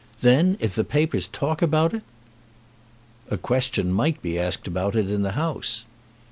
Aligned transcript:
Then 0.21 0.57
if 0.59 0.73
the 0.73 0.83
papers 0.83 1.27
talk 1.27 1.61
about 1.61 1.93
it" 1.93 2.01
"A 3.29 3.37
question 3.37 3.93
might 3.93 4.19
be 4.23 4.39
asked 4.39 4.65
about 4.67 4.95
it 4.95 5.11
in 5.11 5.21
the 5.21 5.33
House." 5.33 5.85